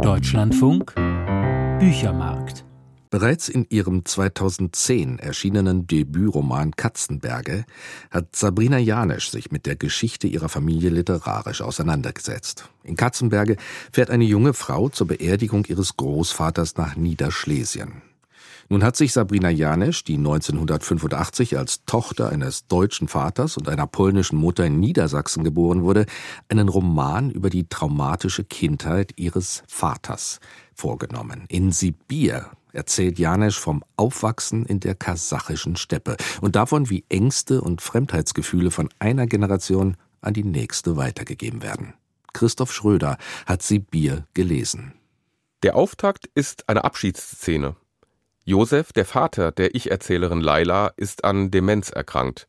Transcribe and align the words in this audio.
Deutschlandfunk 0.00 0.94
Büchermarkt 1.78 2.64
Bereits 3.10 3.48
in 3.48 3.66
ihrem 3.68 4.04
2010 4.04 5.18
erschienenen 5.18 5.86
Debütroman 5.86 6.70
Katzenberge 6.74 7.64
hat 8.10 8.34
Sabrina 8.34 8.78
Janisch 8.78 9.30
sich 9.30 9.50
mit 9.50 9.66
der 9.66 9.76
Geschichte 9.76 10.26
ihrer 10.26 10.48
Familie 10.48 10.88
literarisch 10.88 11.60
auseinandergesetzt. 11.60 12.70
In 12.82 12.96
Katzenberge 12.96 13.56
fährt 13.92 14.10
eine 14.10 14.24
junge 14.24 14.54
Frau 14.54 14.88
zur 14.88 15.08
Beerdigung 15.08 15.66
ihres 15.66 15.96
Großvaters 15.96 16.76
nach 16.76 16.96
Niederschlesien. 16.96 18.02
Nun 18.72 18.84
hat 18.84 18.96
sich 18.96 19.12
Sabrina 19.12 19.50
Janisch, 19.50 20.02
die 20.02 20.16
1985 20.16 21.58
als 21.58 21.84
Tochter 21.84 22.30
eines 22.30 22.68
deutschen 22.68 23.06
Vaters 23.06 23.58
und 23.58 23.68
einer 23.68 23.86
polnischen 23.86 24.38
Mutter 24.38 24.64
in 24.64 24.80
Niedersachsen 24.80 25.44
geboren 25.44 25.82
wurde, 25.82 26.06
einen 26.48 26.70
Roman 26.70 27.30
über 27.30 27.50
die 27.50 27.68
traumatische 27.68 28.44
Kindheit 28.44 29.12
ihres 29.16 29.62
Vaters 29.68 30.40
vorgenommen. 30.74 31.44
In 31.48 31.70
Sibir 31.70 32.46
erzählt 32.72 33.18
Janesch 33.18 33.58
vom 33.58 33.84
Aufwachsen 33.96 34.64
in 34.64 34.80
der 34.80 34.94
kasachischen 34.94 35.76
Steppe 35.76 36.16
und 36.40 36.56
davon, 36.56 36.88
wie 36.88 37.04
Ängste 37.10 37.60
und 37.60 37.82
Fremdheitsgefühle 37.82 38.70
von 38.70 38.88
einer 38.98 39.26
Generation 39.26 39.98
an 40.22 40.32
die 40.32 40.44
nächste 40.44 40.96
weitergegeben 40.96 41.62
werden. 41.62 41.92
Christoph 42.32 42.72
Schröder 42.72 43.18
hat 43.44 43.60
Sibir 43.60 44.24
gelesen. 44.32 44.94
Der 45.62 45.76
Auftakt 45.76 46.30
ist 46.34 46.70
eine 46.70 46.84
Abschiedsszene. 46.84 47.76
Josef, 48.44 48.92
der 48.92 49.04
Vater 49.04 49.52
der 49.52 49.76
Ich-Erzählerin 49.76 50.40
Laila, 50.40 50.88
ist 50.96 51.24
an 51.24 51.52
Demenz 51.52 51.90
erkrankt. 51.90 52.48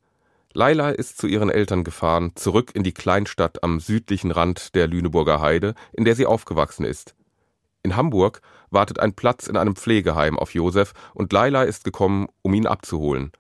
Laila 0.52 0.90
ist 0.90 1.20
zu 1.20 1.28
ihren 1.28 1.52
Eltern 1.52 1.84
gefahren, 1.84 2.32
zurück 2.34 2.72
in 2.74 2.82
die 2.82 2.94
Kleinstadt 2.94 3.64
am 3.64 3.80
südlichen 3.80 4.32
Rand 4.32 4.74
der 4.74 4.88
Lüneburger 4.88 5.40
Heide, 5.40 5.76
in 5.92 6.04
der 6.04 6.16
sie 6.16 6.26
aufgewachsen 6.26 6.84
ist. 6.84 7.14
In 7.84 7.96
Hamburg 7.96 8.42
wartet 8.72 9.00
ein 9.00 9.14
Platz 9.14 9.46
in 9.46 9.56
einem 9.56 9.76
Pflegeheim 9.76 10.40
auf 10.40 10.56
Josef 10.56 10.94
und 11.14 11.32
Laila 11.32 11.62
ist 11.62 11.84
gekommen, 11.84 12.28
um 12.42 12.56
ihn 12.56 12.66
abzuholen. 12.66 13.32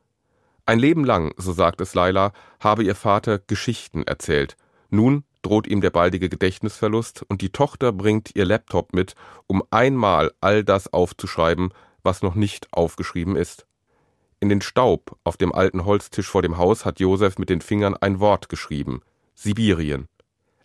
Ein 0.68 0.78
Leben 0.78 1.06
lang, 1.06 1.34
so 1.38 1.54
sagt 1.54 1.82
es 1.82 1.96
Laila, 1.96 2.34
habe 2.60 2.84
ihr 2.84 2.96
Vater 2.96 3.40
Geschichten 3.40 4.04
erzählt. 4.04 4.58
Nun 4.92 5.24
droht 5.42 5.66
ihm 5.66 5.82
der 5.82 5.90
baldige 5.90 6.30
Gedächtnisverlust 6.30 7.24
und 7.28 7.42
die 7.42 7.50
Tochter 7.50 7.92
bringt 7.92 8.36
ihr 8.36 8.46
Laptop 8.46 8.94
mit, 8.94 9.16
um 9.48 9.64
einmal 9.72 10.32
all 10.40 10.64
das 10.64 10.94
aufzuschreiben, 10.94 11.74
was 12.04 12.22
noch 12.22 12.36
nicht 12.36 12.68
aufgeschrieben 12.72 13.36
ist. 13.36 13.66
In 14.40 14.50
den 14.50 14.62
Staub 14.62 15.18
auf 15.24 15.38
dem 15.38 15.54
alten 15.54 15.86
Holztisch 15.86 16.28
vor 16.28 16.42
dem 16.42 16.58
Haus 16.58 16.86
hat 16.86 17.00
Josef 17.00 17.38
mit 17.38 17.50
den 17.50 17.62
Fingern 17.62 17.96
ein 17.96 18.20
Wort 18.20 18.50
geschrieben: 18.50 19.02
Sibirien. 19.36 20.08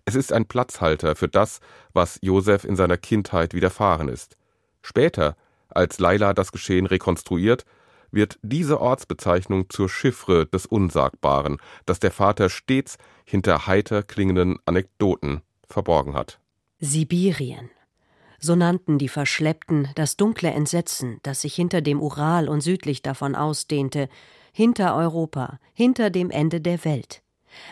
Es 0.05 0.15
ist 0.15 0.33
ein 0.33 0.47
Platzhalter 0.47 1.15
für 1.15 1.29
das, 1.29 1.61
was 1.93 2.19
Josef 2.23 2.65
in 2.65 2.77
seiner 2.77 2.97
Kindheit 2.97 3.55
widerfahren 3.55 4.09
ist. 4.09 4.37
Später, 4.83 5.37
als 5.69 5.99
Laila 5.99 6.33
das 6.33 6.51
Geschehen 6.51 6.87
rekonstruiert, 6.87 7.65
wird 8.11 8.39
diese 8.43 8.81
Ortsbezeichnung 8.81 9.69
zur 9.69 9.89
Chiffre 9.89 10.47
des 10.47 10.67
Unsagbaren, 10.67 11.59
das 11.85 12.01
der 12.01 12.11
Vater 12.11 12.49
stets 12.49 12.97
hinter 13.25 13.67
heiter 13.67 14.03
klingenden 14.03 14.59
Anekdoten 14.65 15.43
verborgen 15.67 16.15
hat. 16.15 16.41
Sibirien. 16.81 17.71
So 18.41 18.55
nannten 18.55 18.99
die 18.99 19.09
Verschleppten 19.09 19.89
das 19.95 20.17
dunkle 20.17 20.51
Entsetzen, 20.51 21.19
das 21.23 21.41
sich 21.41 21.55
hinter 21.55 21.81
dem 21.81 22.01
Ural 22.01 22.49
und 22.49 22.61
südlich 22.61 23.03
davon 23.03 23.35
ausdehnte, 23.35 24.09
hinter 24.53 24.95
Europa, 24.97 25.59
hinter 25.75 26.11
dem 26.11 26.31
Ende 26.31 26.61
der 26.61 26.85
Welt. 26.85 27.23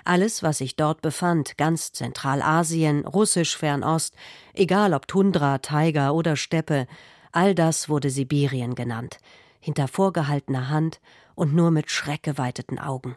Alles, 0.04 0.42
was 0.42 0.58
sich 0.58 0.76
dort 0.76 1.02
befand, 1.02 1.58
ganz 1.58 1.92
Zentralasien, 1.92 3.06
russisch 3.06 3.56
Fernost, 3.56 4.14
egal 4.54 4.94
ob 4.94 5.06
Tundra, 5.06 5.58
Taiga 5.58 6.10
oder 6.10 6.36
Steppe, 6.36 6.86
all 7.32 7.54
das 7.54 7.88
wurde 7.88 8.10
Sibirien 8.10 8.74
genannt, 8.74 9.18
hinter 9.60 9.88
vorgehaltener 9.88 10.68
Hand 10.68 11.00
und 11.34 11.54
nur 11.54 11.70
mit 11.70 11.90
schreckgeweiteten 11.90 12.78
Augen. 12.78 13.16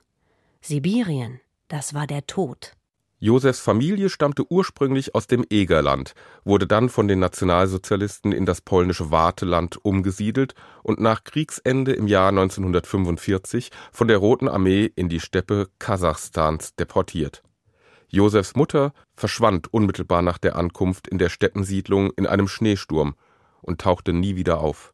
Sibirien, 0.61 1.39
das 1.67 1.93
war 1.93 2.05
der 2.05 2.27
Tod. 2.27 2.73
Josefs 3.21 3.59
Familie 3.59 4.09
stammte 4.09 4.49
ursprünglich 4.49 5.13
aus 5.13 5.27
dem 5.27 5.43
Egerland, 5.49 6.13
wurde 6.45 6.67
dann 6.67 6.87
von 6.87 7.09
den 7.09 7.19
Nationalsozialisten 7.19 8.31
in 8.31 8.45
das 8.45 8.61
polnische 8.61 9.11
Warteland 9.11 9.77
umgesiedelt 9.83 10.55
und 10.83 11.01
nach 11.01 11.25
Kriegsende 11.25 11.91
im 11.91 12.07
Jahr 12.07 12.29
1945 12.29 13.71
von 13.91 14.07
der 14.07 14.19
Roten 14.19 14.47
Armee 14.47 14.89
in 14.95 15.09
die 15.09 15.19
Steppe 15.19 15.67
Kasachstans 15.79 16.75
deportiert. 16.75 17.43
Josefs 18.07 18.55
Mutter 18.55 18.93
verschwand 19.15 19.73
unmittelbar 19.73 20.21
nach 20.21 20.37
der 20.37 20.55
Ankunft 20.55 21.09
in 21.09 21.17
der 21.17 21.29
Steppensiedlung 21.29 22.11
in 22.11 22.25
einem 22.25 22.47
Schneesturm 22.47 23.15
und 23.61 23.81
tauchte 23.81 24.13
nie 24.13 24.37
wieder 24.37 24.61
auf. 24.61 24.93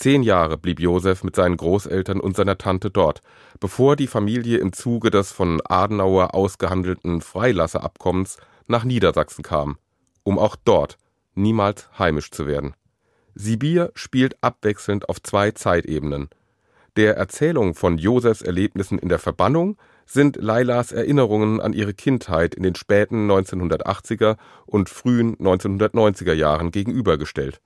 Zehn 0.00 0.22
Jahre 0.22 0.56
blieb 0.56 0.80
Josef 0.80 1.24
mit 1.24 1.36
seinen 1.36 1.58
Großeltern 1.58 2.20
und 2.20 2.34
seiner 2.34 2.56
Tante 2.56 2.90
dort, 2.90 3.20
bevor 3.60 3.96
die 3.96 4.06
Familie 4.06 4.56
im 4.56 4.72
Zuge 4.72 5.10
des 5.10 5.30
von 5.30 5.60
Adenauer 5.68 6.34
ausgehandelten 6.34 7.20
Freilasseabkommens 7.20 8.38
nach 8.66 8.84
Niedersachsen 8.84 9.42
kam, 9.42 9.76
um 10.22 10.38
auch 10.38 10.56
dort 10.56 10.96
niemals 11.34 11.90
heimisch 11.98 12.30
zu 12.30 12.46
werden. 12.46 12.74
Sibir 13.34 13.92
spielt 13.94 14.42
abwechselnd 14.42 15.06
auf 15.10 15.22
zwei 15.22 15.50
Zeitebenen. 15.50 16.30
Der 16.96 17.18
Erzählung 17.18 17.74
von 17.74 17.98
Josefs 17.98 18.40
Erlebnissen 18.40 18.98
in 18.98 19.10
der 19.10 19.18
Verbannung 19.18 19.76
sind 20.06 20.36
Lailas 20.36 20.92
Erinnerungen 20.92 21.60
an 21.60 21.74
ihre 21.74 21.92
Kindheit 21.92 22.54
in 22.54 22.62
den 22.62 22.74
späten 22.74 23.30
1980er 23.30 24.38
und 24.64 24.88
frühen 24.88 25.36
1990er 25.36 26.32
Jahren 26.32 26.70
gegenübergestellt. 26.70 27.60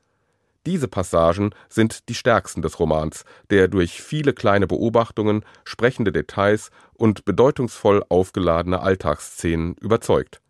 Diese 0.66 0.88
Passagen 0.88 1.50
sind 1.68 2.08
die 2.08 2.14
stärksten 2.14 2.62
des 2.62 2.78
Romans, 2.78 3.24
der 3.50 3.68
durch 3.68 4.02
viele 4.02 4.32
kleine 4.32 4.66
Beobachtungen, 4.66 5.44
sprechende 5.64 6.10
Details 6.10 6.70
und 6.94 7.24
bedeutungsvoll 7.24 8.02
aufgeladene 8.08 8.80
Alltagsszenen 8.80 9.76
überzeugt. 9.80 10.40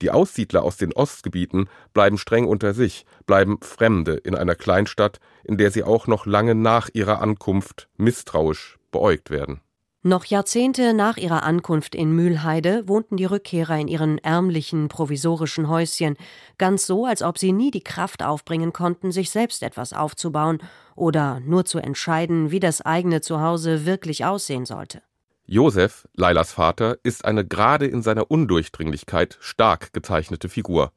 Die 0.00 0.10
Aussiedler 0.10 0.64
aus 0.64 0.76
den 0.78 0.92
Ostgebieten 0.92 1.68
bleiben 1.94 2.18
streng 2.18 2.46
unter 2.46 2.74
sich, 2.74 3.06
bleiben 3.24 3.58
Fremde 3.62 4.14
in 4.14 4.34
einer 4.34 4.56
Kleinstadt, 4.56 5.20
in 5.44 5.58
der 5.58 5.70
sie 5.70 5.84
auch 5.84 6.08
noch 6.08 6.26
lange 6.26 6.56
nach 6.56 6.88
ihrer 6.92 7.22
Ankunft 7.22 7.88
misstrauisch 7.96 8.78
beäugt 8.90 9.30
werden 9.30 9.60
noch 10.02 10.24
Jahrzehnte 10.24 10.94
nach 10.94 11.16
ihrer 11.16 11.44
Ankunft 11.44 11.94
in 11.94 12.12
Mühlheide 12.12 12.86
wohnten 12.88 13.16
die 13.16 13.24
Rückkehrer 13.24 13.78
in 13.78 13.88
ihren 13.88 14.18
ärmlichen, 14.18 14.88
provisorischen 14.88 15.68
Häuschen, 15.68 16.16
ganz 16.58 16.86
so, 16.86 17.06
als 17.06 17.22
ob 17.22 17.38
sie 17.38 17.52
nie 17.52 17.70
die 17.70 17.84
Kraft 17.84 18.22
aufbringen 18.22 18.72
konnten, 18.72 19.12
sich 19.12 19.30
selbst 19.30 19.62
etwas 19.62 19.92
aufzubauen 19.92 20.58
oder 20.96 21.40
nur 21.40 21.64
zu 21.64 21.78
entscheiden, 21.78 22.50
wie 22.50 22.60
das 22.60 22.80
eigene 22.80 23.20
Zuhause 23.20 23.86
wirklich 23.86 24.24
aussehen 24.24 24.66
sollte. 24.66 25.02
Josef, 25.46 26.08
Lailas 26.14 26.52
Vater, 26.52 26.98
ist 27.02 27.24
eine 27.24 27.46
gerade 27.46 27.86
in 27.86 28.02
seiner 28.02 28.30
Undurchdringlichkeit 28.30 29.38
stark 29.40 29.92
gezeichnete 29.92 30.48
Figur. 30.48 30.92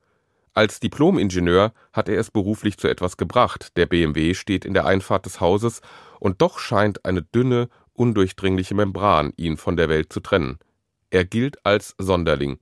Als 0.54 0.80
Diplomingenieur 0.80 1.74
hat 1.92 2.08
er 2.08 2.18
es 2.18 2.32
beruflich 2.32 2.78
zu 2.78 2.88
etwas 2.88 3.18
gebracht, 3.18 3.76
der 3.76 3.88
BMW 3.88 4.34
steht 4.34 4.64
in 4.64 4.74
der 4.74 4.86
Einfahrt 4.86 5.26
des 5.26 5.42
Hauses, 5.42 5.82
und 6.22 6.42
doch 6.42 6.60
scheint 6.60 7.04
eine 7.04 7.22
dünne, 7.22 7.68
undurchdringliche 7.96 8.76
Membran 8.76 9.34
ihn 9.38 9.58
von 9.58 9.78
der 9.78 9.90
Welt 9.90 10.14
zu 10.14 10.20
trennen. 10.20 10.60
Er 11.10 11.26
gilt 11.26 11.66
als 11.66 11.96
Sonderling. 11.98 12.60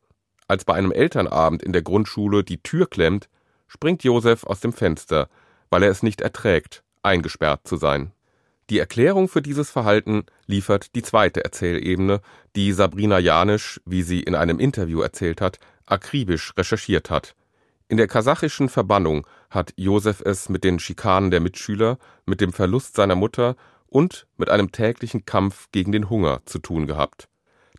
Als 0.48 0.66
bei 0.66 0.74
einem 0.76 0.92
Elternabend 0.92 1.64
in 1.64 1.74
der 1.74 1.82
Grundschule 1.82 2.44
die 2.44 2.62
Tür 2.62 2.90
klemmt, 2.90 3.30
springt 3.68 4.04
Josef 4.04 4.44
aus 4.44 4.60
dem 4.60 4.74
Fenster, 4.74 5.30
weil 5.70 5.84
er 5.84 5.90
es 5.90 6.04
nicht 6.04 6.22
erträgt, 6.22 6.84
eingesperrt 7.02 7.68
zu 7.68 7.78
sein. 7.78 8.12
Die 8.70 8.80
Erklärung 8.80 9.28
für 9.28 9.42
dieses 9.42 9.70
Verhalten 9.70 10.24
liefert 10.46 10.96
die 10.96 11.02
zweite 11.02 11.44
Erzählebene, 11.44 12.22
die 12.56 12.72
Sabrina 12.72 13.20
Janisch, 13.20 13.82
wie 13.86 14.04
sie 14.04 14.22
in 14.22 14.36
einem 14.36 14.60
Interview 14.60 15.02
erzählt 15.02 15.42
hat, 15.42 15.60
akribisch 15.86 16.54
recherchiert 16.58 17.10
hat. 17.10 17.36
In 17.90 17.98
der 17.98 18.08
kasachischen 18.08 18.70
Verbannung 18.70 19.28
hat 19.50 19.74
Josef 19.76 20.22
es 20.22 20.48
mit 20.50 20.64
den 20.64 20.80
Schikanen 20.80 21.30
der 21.30 21.42
Mitschüler, 21.42 21.98
mit 22.26 22.40
dem 22.40 22.54
Verlust 22.54 22.96
seiner 22.96 23.16
Mutter 23.16 23.56
und 23.94 24.26
mit 24.38 24.50
einem 24.50 24.72
täglichen 24.72 25.26
Kampf 25.26 25.70
gegen 25.72 25.92
den 25.92 26.10
Hunger 26.10 26.42
zu 26.46 26.60
tun 26.60 26.88
gehabt. 26.88 27.30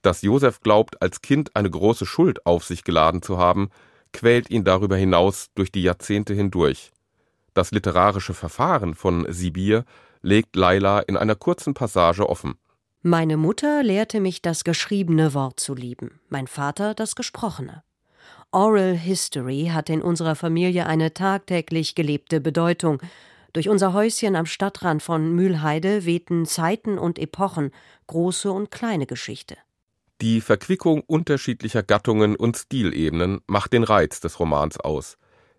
Dass 0.02 0.22
Josef 0.22 0.61
glaubt, 0.61 1.02
als 1.02 1.22
Kind 1.22 1.56
eine 1.56 1.70
große 1.70 2.06
Schuld 2.06 2.46
auf 2.46 2.64
sich 2.64 2.84
geladen 2.84 3.20
zu 3.20 3.38
haben, 3.38 3.70
quält 4.12 4.49
ihn 4.49 4.64
darüber 4.64 4.96
hinaus 4.96 5.49
durch 5.55 5.72
die 5.72 5.82
Jahrzehnte 5.82 6.32
hindurch. 6.32 6.93
Das 7.52 7.72
literarische 7.72 8.34
Verfahren 8.34 8.94
von 8.94 9.26
Sibir 9.28 9.84
legt 10.22 10.55
Laila 10.56 11.00
in 11.00 11.16
einer 11.16 11.34
kurzen 11.34 11.75
Passage 11.75 12.28
offen. 12.28 12.55
Meine 13.02 13.37
Mutter 13.37 13.82
lehrte 13.82 14.20
mich 14.20 14.40
das 14.40 14.64
geschriebene 14.64 15.34
Wort 15.34 15.58
zu 15.58 15.75
lieben, 15.75 16.20
mein 16.28 16.46
Vater 16.46 16.94
das 16.94 17.16
gesprochene. 17.16 17.82
Oral 18.50 18.94
History 18.94 19.70
hat 19.72 19.90
in 19.90 20.00
unserer 20.00 20.37
Familie 20.37 20.87
eine 20.87 21.12
tagtäglich 21.12 21.96
gelebte 21.96 22.40
Bedeutung, 22.40 23.00
durch 23.55 23.71
unser 23.71 23.95
Häuschen 23.95 24.37
am 24.37 24.45
Stadtrand 24.45 25.03
von 25.03 25.33
Mühlheide 25.33 26.05
wehten 26.05 26.45
Zeiten 26.45 26.99
und 26.99 27.19
Epochen, 27.19 27.71
große 28.09 28.53
und 28.53 28.71
kleine 28.71 29.06
Geschichte. 29.06 29.56
Die 30.21 30.41
Verquickung 30.41 31.03
unterschiedlicher 31.06 31.83
Gattungen 31.83 32.37
und 32.37 32.56
Stilebenen 32.56 33.41
macht 33.47 33.73
den 33.73 33.85
Reiz 33.85 34.21
des 34.21 34.39
Romans 34.39 34.79
aus. 34.79 35.17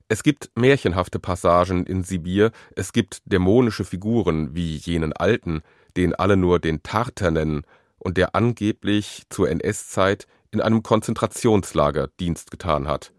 Es 0.07 0.23
gibt 0.23 0.51
märchenhafte 0.55 1.19
Passagen 1.19 1.85
in 1.85 2.03
Sibir, 2.03 2.51
es 2.75 2.93
gibt 2.93 3.21
dämonische 3.25 3.85
Figuren 3.85 4.53
wie 4.53 4.75
jenen 4.75 5.13
Alten, 5.13 5.61
den 5.97 6.13
alle 6.13 6.37
nur 6.37 6.59
den 6.59 6.83
Tarter 6.83 7.31
nennen 7.31 7.63
und 7.97 8.17
der 8.17 8.35
angeblich 8.35 9.23
zur 9.29 9.49
NS-Zeit 9.49 10.27
in 10.51 10.61
einem 10.61 10.83
Konzentrationslager 10.83 12.09
Dienst 12.19 12.51
getan 12.51 12.87
hat. 12.87 13.14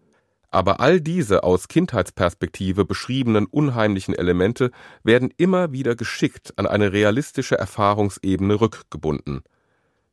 Aber 0.57 0.79
all 0.79 0.99
diese 0.99 1.43
aus 1.43 1.67
Kindheitsperspektive 1.67 2.83
beschriebenen 2.83 3.45
unheimlichen 3.45 4.15
Elemente 4.15 4.71
werden 5.03 5.31
immer 5.37 5.71
wieder 5.71 5.95
geschickt 5.95 6.51
an 6.55 6.65
eine 6.65 6.93
realistische 6.93 7.55
Erfahrungsebene 7.59 8.59
rückgebunden. 8.59 9.43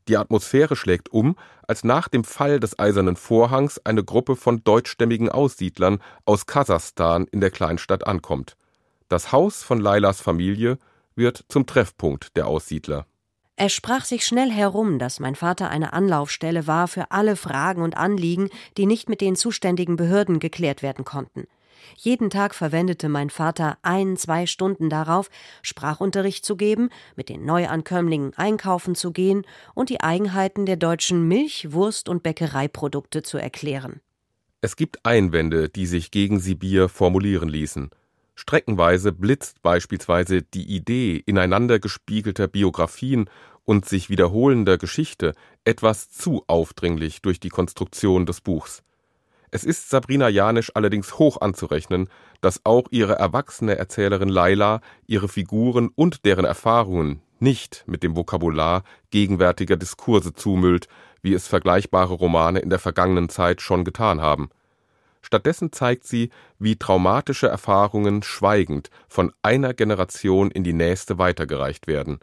Die 0.07 0.19
Atmosphäre 0.19 0.77
schlägt 0.77 1.09
um, 1.11 1.37
als 1.67 1.83
nach 1.83 2.09
dem 2.09 2.25
Fall 2.25 2.61
des 2.61 2.79
Eisernen 2.79 3.17
Vorhangs 3.17 3.81
eine 3.87 4.05
Gruppe 4.05 4.37
von 4.37 4.63
deutschstämmigen 4.63 5.31
Aussiedlern 5.31 5.99
aus 6.27 6.45
Kasachstan 6.45 7.27
in 7.33 7.41
der 7.41 7.51
Kleinstadt 7.51 8.07
ankommt. 8.07 8.59
Das 9.09 9.33
Haus 9.33 9.63
von 9.63 9.81
Lailas 9.81 10.21
Familie 10.21 10.77
wird 11.15 11.47
zum 11.49 11.65
Treffpunkt 11.65 12.37
der 12.37 12.49
Aussiedler. 12.49 13.07
Es 13.57 13.73
sprach 13.73 14.05
sich 14.05 14.27
schnell 14.27 14.51
herum, 14.51 14.99
dass 14.99 15.21
mein 15.21 15.37
Vater 15.37 15.71
eine 15.71 15.93
Anlaufstelle 15.93 16.67
war 16.67 16.89
für 16.89 17.13
alle 17.13 17.37
Fragen 17.37 17.83
und 17.83 17.97
Anliegen, 17.97 18.51
die 18.77 18.87
nicht 18.87 19.09
mit 19.09 19.21
den 19.21 19.37
zuständigen 19.37 19.95
Behörden 19.95 20.41
geklärt 20.41 20.83
werden 20.83 21.05
konnten. 21.05 21.47
Jeden 21.97 22.31
Tag 22.31 22.55
verwendete 22.55 23.09
mein 23.09 23.31
Vater 23.31 23.79
ein, 23.83 24.17
zwei 24.17 24.47
Stunden 24.47 24.91
darauf, 24.91 25.31
Sprachunterricht 25.63 26.45
zu 26.45 26.57
geben, 26.57 26.89
mit 27.15 27.29
den 27.29 27.45
Neuankömmlingen 27.45 28.35
einkaufen 28.35 28.95
zu 28.95 29.13
gehen 29.13 29.47
und 29.75 29.91
die 29.91 30.01
Eigenheiten 30.01 30.67
der 30.67 30.77
deutschen 30.77 31.29
Milch-, 31.29 31.73
Wurst- 31.73 32.09
und 32.09 32.23
Bäckereiprodukte 32.23 33.23
zu 33.23 33.39
erklären. 33.39 34.01
Es 34.63 34.77
gibt 34.77 35.05
Einwände, 35.05 35.69
die 35.69 35.87
sich 35.87 36.11
gegen 36.11 36.41
Sibir 36.41 36.89
formulieren 36.89 37.49
ließen. 37.49 37.91
Streckenweise 38.35 39.13
blitzt 39.13 39.63
beispielsweise 39.63 40.43
die 40.43 40.75
Idee 40.75 41.23
ineinander 41.25 41.79
gespiegelter 41.79 42.49
Biografien 42.49 43.31
und 43.65 43.87
sich 43.87 44.11
wiederholender 44.11 44.79
Geschichte 44.79 45.33
etwas 45.65 46.11
zu 46.11 46.45
aufdringlich 46.47 47.23
durch 47.23 47.41
die 47.41 47.49
Konstruktion 47.49 48.27
des 48.27 48.41
Buchs. 48.41 48.83
Es 49.51 49.63
ist 49.63 49.89
Sabrina 49.89 50.29
Janisch 50.29 50.73
allerdings 50.75 51.19
hoch 51.19 51.41
anzurechnen, 51.41 52.09
dass 52.41 52.63
auch 52.65 52.89
ihre 52.91 53.15
erwachsene 53.15 53.77
Erzählerin 53.77 54.29
Laila 54.29 54.81
ihre 55.07 55.29
Figuren 55.29 55.91
und 55.95 56.25
deren 56.25 56.45
Erfahrungen 56.45 57.23
nicht 57.39 57.85
mit 57.87 58.03
dem 58.03 58.17
Vokabular 58.17 58.83
gegenwärtiger 59.11 59.77
Diskurse 59.77 60.35
zumüllt, 60.35 60.89
wie 61.23 61.35
es 61.35 61.47
vergleichbare 61.47 62.15
Romane 62.15 62.59
in 62.59 62.71
der 62.71 62.81
vergangenen 62.81 63.29
Zeit 63.29 63.63
schon 63.63 63.85
getan 63.85 64.21
haben. 64.21 64.51
Stattdessen 65.25 65.73
zeigt 65.73 66.07
sie, 66.07 66.29
wie 66.59 66.77
traumatische 66.77 67.49
Erfahrungen 67.49 68.23
schweigend 68.23 68.91
von 69.09 69.33
einer 69.41 69.73
Generation 69.73 70.51
in 70.51 70.65
die 70.65 70.75
nächste 70.75 71.17
weitergereicht 71.17 71.87
werden. 71.87 72.19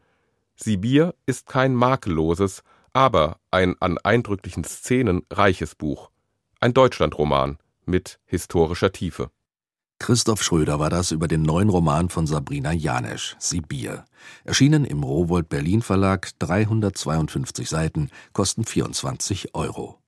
Sibir 0.56 1.16
ist 1.26 1.48
kein 1.48 1.74
makelloses, 1.74 2.62
aber 2.94 3.38
ein 3.50 3.76
an 3.80 3.98
eindrücklichen 3.98 4.64
Szenen 4.64 5.24
reiches 5.32 5.74
Buch. 5.74 6.12
Ein 6.60 6.76
Deutschlandroman 6.76 7.58
mit 7.88 8.20
historischer 8.26 8.92
Tiefe. 8.92 9.32
Christoph 9.98 10.44
Schröder 10.44 10.78
war 10.78 10.92
das 10.92 11.10
über 11.10 11.28
den 11.28 11.42
neuen 11.42 11.70
Roman 11.70 12.10
von 12.10 12.28
Sabrina 12.28 12.72
Janesch, 12.72 13.36
Sibir. 13.40 14.06
Erschienen 14.44 14.86
im 14.86 15.02
Rowold 15.02 15.50
Berlin 15.50 15.82
Verlag, 15.82 16.30
352 16.38 17.68
Seiten, 17.68 18.12
kosten 18.32 18.64
24 18.64 19.56
Euro. 19.56 20.01